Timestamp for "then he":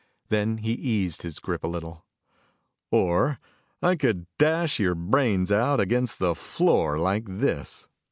0.29-0.71